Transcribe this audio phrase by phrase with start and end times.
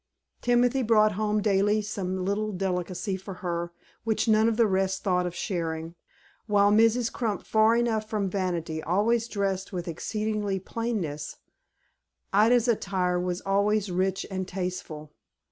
[0.41, 3.71] Timothy brought home daily some little delicacy for her,
[4.03, 5.93] which none of the rest thought of sharing.
[6.47, 7.13] While Mrs.
[7.13, 11.37] Crump, far enough from vanity, always dressed with exceeding plainness,
[12.33, 15.13] Ida's attire was always rich and tasteful.